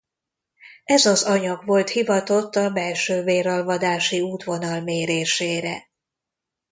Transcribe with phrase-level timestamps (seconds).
[0.83, 5.89] Ez az anyag volt hivatott a belső véralvadási útvonal mérésére.